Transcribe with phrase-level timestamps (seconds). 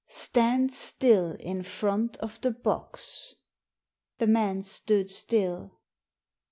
[0.25, 3.35] "Stand still in front of the box."
[4.17, 5.79] The man stood still.